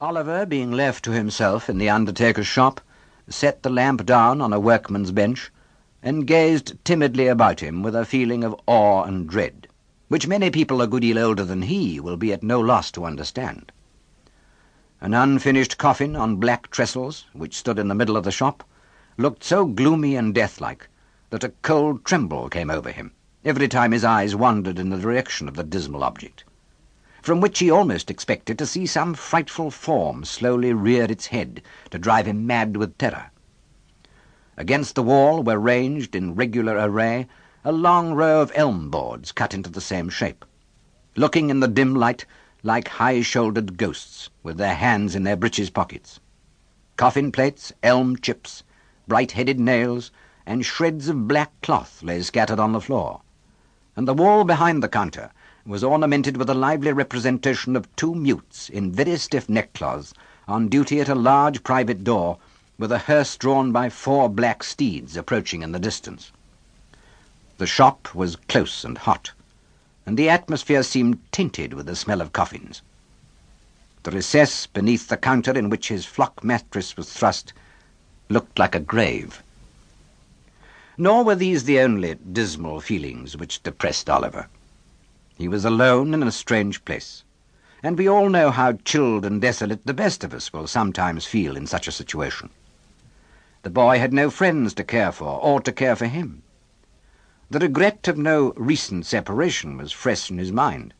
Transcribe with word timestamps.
Oliver, 0.00 0.46
being 0.46 0.70
left 0.70 1.04
to 1.04 1.10
himself 1.10 1.68
in 1.68 1.76
the 1.78 1.90
undertaker's 1.90 2.46
shop, 2.46 2.80
set 3.28 3.64
the 3.64 3.68
lamp 3.68 4.06
down 4.06 4.40
on 4.40 4.52
a 4.52 4.60
workman's 4.60 5.10
bench, 5.10 5.50
and 6.04 6.24
gazed 6.24 6.76
timidly 6.84 7.26
about 7.26 7.58
him 7.58 7.82
with 7.82 7.96
a 7.96 8.04
feeling 8.04 8.44
of 8.44 8.54
awe 8.68 9.02
and 9.02 9.28
dread, 9.28 9.66
which 10.06 10.28
many 10.28 10.52
people 10.52 10.80
a 10.80 10.86
good 10.86 11.00
deal 11.00 11.18
older 11.18 11.44
than 11.44 11.62
he 11.62 11.98
will 11.98 12.16
be 12.16 12.32
at 12.32 12.44
no 12.44 12.60
loss 12.60 12.92
to 12.92 13.04
understand. 13.04 13.72
An 15.00 15.14
unfinished 15.14 15.78
coffin 15.78 16.14
on 16.14 16.36
black 16.36 16.70
trestles, 16.70 17.24
which 17.32 17.56
stood 17.56 17.76
in 17.80 17.88
the 17.88 17.94
middle 17.96 18.16
of 18.16 18.22
the 18.22 18.30
shop, 18.30 18.62
looked 19.16 19.42
so 19.42 19.66
gloomy 19.66 20.14
and 20.14 20.32
deathlike 20.32 20.88
that 21.30 21.42
a 21.42 21.52
cold 21.62 22.04
tremble 22.04 22.48
came 22.48 22.70
over 22.70 22.92
him 22.92 23.10
every 23.44 23.66
time 23.66 23.90
his 23.90 24.04
eyes 24.04 24.36
wandered 24.36 24.78
in 24.78 24.90
the 24.90 24.98
direction 24.98 25.48
of 25.48 25.56
the 25.56 25.64
dismal 25.64 26.04
object 26.04 26.44
from 27.22 27.40
which 27.40 27.58
he 27.58 27.70
almost 27.70 28.10
expected 28.10 28.58
to 28.58 28.66
see 28.66 28.86
some 28.86 29.14
frightful 29.14 29.70
form 29.70 30.24
slowly 30.24 30.72
rear 30.72 31.04
its 31.04 31.26
head 31.26 31.60
to 31.90 31.98
drive 31.98 32.26
him 32.26 32.46
mad 32.46 32.76
with 32.76 32.96
terror. 32.98 33.30
Against 34.56 34.94
the 34.94 35.02
wall 35.02 35.42
were 35.42 35.58
ranged 35.58 36.14
in 36.14 36.34
regular 36.34 36.76
array 36.76 37.26
a 37.64 37.72
long 37.72 38.12
row 38.12 38.40
of 38.40 38.52
elm 38.54 38.90
boards 38.90 39.32
cut 39.32 39.52
into 39.52 39.70
the 39.70 39.80
same 39.80 40.08
shape, 40.08 40.44
looking 41.16 41.50
in 41.50 41.60
the 41.60 41.68
dim 41.68 41.94
light 41.94 42.24
like 42.62 42.88
high-shouldered 42.88 43.76
ghosts 43.76 44.30
with 44.42 44.56
their 44.56 44.74
hands 44.74 45.14
in 45.14 45.24
their 45.24 45.36
breeches 45.36 45.70
pockets. 45.70 46.20
Coffin 46.96 47.30
plates, 47.30 47.72
elm 47.82 48.16
chips, 48.16 48.62
bright-headed 49.06 49.60
nails, 49.60 50.10
and 50.46 50.64
shreds 50.64 51.08
of 51.08 51.28
black 51.28 51.52
cloth 51.62 52.02
lay 52.02 52.22
scattered 52.22 52.58
on 52.58 52.72
the 52.72 52.80
floor, 52.80 53.20
and 53.96 54.08
the 54.08 54.14
wall 54.14 54.44
behind 54.44 54.82
the 54.82 54.88
counter 54.88 55.30
was 55.68 55.84
ornamented 55.84 56.38
with 56.38 56.48
a 56.48 56.54
lively 56.54 56.90
representation 56.94 57.76
of 57.76 57.94
two 57.94 58.14
mutes 58.14 58.70
in 58.70 58.90
very 58.90 59.18
stiff 59.18 59.48
neckcloths 59.48 60.14
on 60.48 60.66
duty 60.66 60.98
at 60.98 61.10
a 61.10 61.14
large 61.14 61.62
private 61.62 62.02
door 62.02 62.38
with 62.78 62.90
a 62.90 63.00
hearse 63.00 63.36
drawn 63.36 63.70
by 63.70 63.90
four 63.90 64.30
black 64.30 64.62
steeds 64.62 65.14
approaching 65.14 65.60
in 65.60 65.72
the 65.72 65.78
distance. 65.78 66.32
The 67.58 67.66
shop 67.66 68.14
was 68.14 68.36
close 68.36 68.82
and 68.82 68.96
hot, 68.96 69.32
and 70.06 70.16
the 70.16 70.30
atmosphere 70.30 70.82
seemed 70.82 71.20
tainted 71.32 71.74
with 71.74 71.84
the 71.84 71.96
smell 71.96 72.22
of 72.22 72.32
coffins. 72.32 72.80
The 74.04 74.12
recess 74.12 74.66
beneath 74.66 75.08
the 75.08 75.18
counter 75.18 75.52
in 75.52 75.68
which 75.68 75.88
his 75.88 76.06
flock 76.06 76.42
mattress 76.42 76.96
was 76.96 77.12
thrust 77.12 77.52
looked 78.30 78.58
like 78.58 78.74
a 78.74 78.80
grave. 78.80 79.42
Nor 80.96 81.24
were 81.24 81.34
these 81.34 81.64
the 81.64 81.80
only 81.80 82.14
dismal 82.14 82.80
feelings 82.80 83.36
which 83.36 83.62
depressed 83.62 84.08
Oliver. 84.08 84.48
He 85.38 85.46
was 85.46 85.64
alone 85.64 86.14
in 86.14 86.24
a 86.24 86.32
strange 86.32 86.84
place, 86.84 87.22
and 87.80 87.96
we 87.96 88.08
all 88.08 88.28
know 88.28 88.50
how 88.50 88.72
chilled 88.72 89.24
and 89.24 89.40
desolate 89.40 89.86
the 89.86 89.94
best 89.94 90.24
of 90.24 90.34
us 90.34 90.52
will 90.52 90.66
sometimes 90.66 91.26
feel 91.26 91.56
in 91.56 91.64
such 91.64 91.86
a 91.86 91.92
situation. 91.92 92.50
The 93.62 93.70
boy 93.70 94.00
had 94.00 94.12
no 94.12 94.30
friends 94.30 94.74
to 94.74 94.82
care 94.82 95.12
for, 95.12 95.38
or 95.40 95.60
to 95.60 95.70
care 95.70 95.94
for 95.94 96.06
him. 96.06 96.42
The 97.50 97.60
regret 97.60 98.08
of 98.08 98.18
no 98.18 98.52
recent 98.56 99.06
separation 99.06 99.76
was 99.76 99.92
fresh 99.92 100.28
in 100.28 100.38
his 100.38 100.50
mind. 100.50 100.92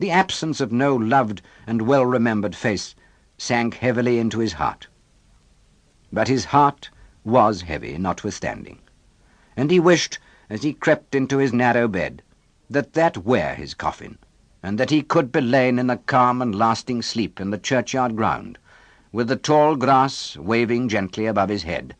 The 0.00 0.10
absence 0.10 0.60
of 0.60 0.72
no 0.72 0.96
loved 0.96 1.40
and 1.64 1.82
well-remembered 1.82 2.56
face 2.56 2.96
sank 3.38 3.74
heavily 3.74 4.18
into 4.18 4.40
his 4.40 4.54
heart. 4.54 4.88
But 6.12 6.26
his 6.26 6.46
heart 6.46 6.90
was 7.22 7.62
heavy, 7.62 7.96
notwithstanding, 7.96 8.80
and 9.56 9.70
he 9.70 9.78
wished, 9.78 10.18
as 10.50 10.64
he 10.64 10.72
crept 10.72 11.14
into 11.14 11.38
his 11.38 11.52
narrow 11.52 11.86
bed, 11.86 12.24
that 12.74 12.92
that 12.92 13.24
were 13.24 13.54
his 13.54 13.72
coffin, 13.72 14.18
and 14.62 14.78
that 14.78 14.90
he 14.90 15.00
could 15.00 15.30
be 15.32 15.40
lain 15.40 15.78
in 15.78 15.88
a 15.90 15.96
calm 15.96 16.42
and 16.42 16.54
lasting 16.54 17.02
sleep 17.02 17.40
in 17.40 17.50
the 17.50 17.58
churchyard 17.58 18.16
ground, 18.16 18.58
with 19.12 19.28
the 19.28 19.36
tall 19.36 19.76
grass 19.76 20.36
waving 20.36 20.88
gently 20.88 21.26
above 21.26 21.48
his 21.48 21.62
head, 21.62 21.94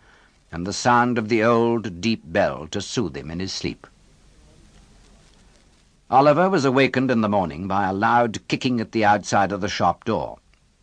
and 0.50 0.66
the 0.66 0.72
sound 0.72 1.16
of 1.16 1.28
the 1.28 1.42
old 1.42 2.00
deep 2.00 2.22
bell 2.24 2.66
to 2.66 2.80
soothe 2.80 3.16
him 3.16 3.30
in 3.30 3.40
his 3.40 3.52
sleep. 3.52 3.86
Oliver 6.10 6.50
was 6.50 6.64
awakened 6.64 7.10
in 7.10 7.22
the 7.22 7.28
morning 7.28 7.66
by 7.66 7.88
a 7.88 7.92
loud 7.92 8.38
kicking 8.48 8.80
at 8.80 8.92
the 8.92 9.04
outside 9.04 9.52
of 9.52 9.60
the 9.60 9.68
shop 9.68 10.04
door, 10.04 10.38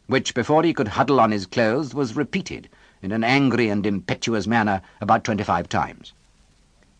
which, 0.07 0.33
before 0.33 0.63
he 0.63 0.73
could 0.73 0.89
huddle 0.89 1.19
on 1.19 1.31
his 1.31 1.45
clothes, 1.45 1.93
was 1.93 2.15
repeated 2.15 2.69
in 3.01 3.11
an 3.11 3.23
angry 3.23 3.69
and 3.69 3.85
impetuous 3.85 4.47
manner 4.47 4.81
about 4.99 5.23
twenty-five 5.23 5.67
times. 5.69 6.13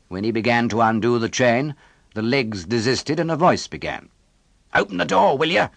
When 0.07 0.23
he 0.23 0.31
began 0.31 0.67
to 0.69 0.81
undo 0.81 1.19
the 1.19 1.29
chain, 1.29 1.73
the 2.13 2.21
legs 2.21 2.65
desisted, 2.65 3.21
and 3.21 3.31
a 3.31 3.37
voice 3.37 3.67
began. 3.67 4.09
"Open 4.73 4.97
the 4.97 5.05
door, 5.05 5.37
will 5.37 5.49
you?" 5.49 5.69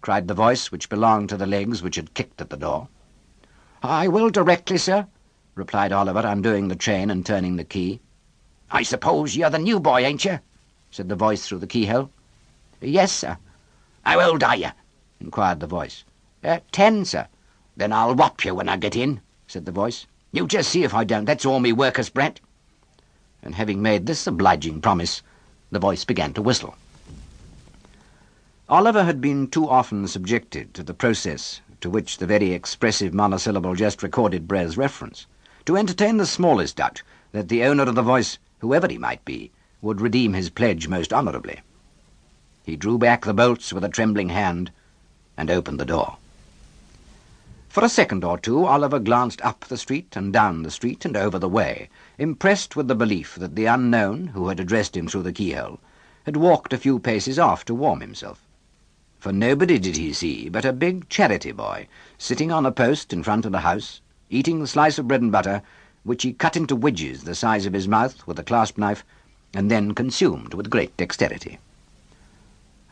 cried 0.00 0.26
the 0.26 0.32
voice 0.32 0.72
which 0.72 0.88
belonged 0.88 1.28
to 1.28 1.36
the 1.36 1.46
legs 1.46 1.82
which 1.82 1.96
had 1.96 2.14
kicked 2.14 2.40
at 2.40 2.48
the 2.48 2.56
door. 2.56 2.88
"I 3.82 4.08
will 4.08 4.30
directly, 4.30 4.78
sir," 4.78 5.06
replied 5.54 5.92
Oliver, 5.92 6.26
undoing 6.26 6.68
the 6.68 6.76
chain 6.76 7.10
and 7.10 7.26
turning 7.26 7.56
the 7.56 7.64
key. 7.64 8.00
"I 8.70 8.82
suppose 8.84 9.36
you're 9.36 9.50
the 9.50 9.58
new 9.58 9.78
boy, 9.78 10.02
ain't 10.02 10.24
you?" 10.24 10.40
said 10.90 11.10
the 11.10 11.14
voice 11.14 11.46
through 11.46 11.58
the 11.58 11.66
keyhole. 11.66 12.10
"Yes, 12.80 13.12
sir." 13.12 13.36
"How 14.02 14.18
old 14.18 14.42
are 14.42 14.56
you?" 14.56 14.70
inquired 15.20 15.60
the 15.60 15.66
voice. 15.66 16.04
Uh, 16.42 16.60
ten, 16.70 17.04
sir." 17.04 17.28
"Then 17.76 17.92
I'll 17.92 18.14
whop 18.14 18.46
you 18.46 18.54
when 18.54 18.70
I 18.70 18.78
get 18.78 18.96
in," 18.96 19.20
said 19.46 19.66
the 19.66 19.72
voice. 19.72 20.06
"You 20.32 20.46
just 20.46 20.70
see 20.70 20.84
if 20.84 20.94
I 20.94 21.04
don't, 21.04 21.26
that's 21.26 21.44
all 21.44 21.60
me 21.60 21.72
workers, 21.74 22.08
Brent." 22.08 22.40
And 23.42 23.56
having 23.56 23.82
made 23.82 24.06
this 24.06 24.26
obliging 24.26 24.80
promise, 24.80 25.22
the 25.72 25.80
voice 25.80 26.04
began 26.04 26.32
to 26.34 26.42
whistle. 26.42 26.76
Oliver 28.68 29.04
had 29.04 29.20
been 29.20 29.48
too 29.48 29.68
often 29.68 30.06
subjected 30.06 30.72
to 30.74 30.82
the 30.82 30.94
process 30.94 31.60
to 31.80 31.90
which 31.90 32.18
the 32.18 32.26
very 32.26 32.52
expressive 32.52 33.12
monosyllable 33.12 33.74
just 33.74 34.02
recorded 34.02 34.46
bears 34.46 34.76
reference, 34.76 35.26
to 35.66 35.76
entertain 35.76 36.16
the 36.16 36.26
smallest 36.26 36.76
doubt 36.76 37.02
that 37.32 37.48
the 37.48 37.64
owner 37.64 37.82
of 37.82 37.94
the 37.94 38.02
voice, 38.02 38.38
whoever 38.60 38.86
he 38.88 38.98
might 38.98 39.24
be, 39.24 39.50
would 39.80 40.00
redeem 40.00 40.32
his 40.32 40.48
pledge 40.48 40.86
most 40.86 41.12
honourably. 41.12 41.60
He 42.64 42.76
drew 42.76 42.98
back 42.98 43.24
the 43.24 43.34
bolts 43.34 43.72
with 43.72 43.82
a 43.82 43.88
trembling 43.88 44.28
hand 44.28 44.70
and 45.36 45.50
opened 45.50 45.80
the 45.80 45.84
door. 45.84 46.18
For 47.72 47.82
a 47.82 47.88
second 47.88 48.22
or 48.22 48.36
two 48.36 48.66
Oliver 48.66 48.98
glanced 48.98 49.40
up 49.40 49.60
the 49.60 49.78
street 49.78 50.14
and 50.14 50.30
down 50.30 50.62
the 50.62 50.70
street 50.70 51.06
and 51.06 51.16
over 51.16 51.38
the 51.38 51.48
way, 51.48 51.88
impressed 52.18 52.76
with 52.76 52.86
the 52.86 52.94
belief 52.94 53.34
that 53.36 53.56
the 53.56 53.64
unknown, 53.64 54.26
who 54.34 54.48
had 54.48 54.60
addressed 54.60 54.94
him 54.94 55.08
through 55.08 55.22
the 55.22 55.32
keyhole, 55.32 55.80
had 56.26 56.36
walked 56.36 56.74
a 56.74 56.76
few 56.76 56.98
paces 56.98 57.38
off 57.38 57.64
to 57.64 57.74
warm 57.74 58.02
himself. 58.02 58.46
For 59.18 59.32
nobody 59.32 59.78
did 59.78 59.96
he 59.96 60.12
see 60.12 60.50
but 60.50 60.66
a 60.66 60.72
big 60.74 61.08
charity 61.08 61.50
boy, 61.50 61.88
sitting 62.18 62.52
on 62.52 62.66
a 62.66 62.72
post 62.72 63.10
in 63.10 63.22
front 63.22 63.46
of 63.46 63.52
the 63.52 63.60
house, 63.60 64.02
eating 64.28 64.60
the 64.60 64.66
slice 64.66 64.98
of 64.98 65.08
bread 65.08 65.22
and 65.22 65.32
butter, 65.32 65.62
which 66.04 66.24
he 66.24 66.34
cut 66.34 66.58
into 66.58 66.76
wedges 66.76 67.24
the 67.24 67.34
size 67.34 67.64
of 67.64 67.72
his 67.72 67.88
mouth 67.88 68.26
with 68.26 68.38
a 68.38 68.44
clasp 68.44 68.76
knife, 68.76 69.02
and 69.54 69.70
then 69.70 69.94
consumed 69.94 70.52
with 70.52 70.68
great 70.68 70.94
dexterity. 70.98 71.58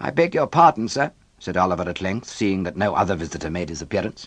"I 0.00 0.10
beg 0.10 0.34
your 0.34 0.46
pardon, 0.46 0.88
sir," 0.88 1.12
said 1.38 1.58
Oliver 1.58 1.86
at 1.86 2.00
length, 2.00 2.30
seeing 2.30 2.62
that 2.62 2.78
no 2.78 2.94
other 2.94 3.14
visitor 3.14 3.50
made 3.50 3.68
his 3.68 3.82
appearance. 3.82 4.26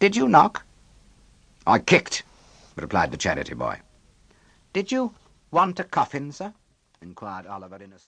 Did 0.00 0.16
you 0.16 0.28
knock? 0.28 0.64
I 1.66 1.78
kicked, 1.78 2.22
replied 2.74 3.10
the 3.10 3.18
charity 3.18 3.52
boy. 3.54 3.80
Did 4.72 4.90
you 4.90 5.12
want 5.50 5.78
a 5.78 5.84
coffin, 5.84 6.32
sir? 6.32 6.54
inquired 7.02 7.46
Oliver 7.46 7.76
innocently. 7.76 8.06